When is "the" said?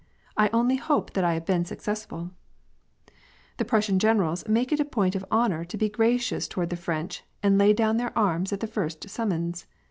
3.57-3.65, 6.71-6.75, 8.61-8.65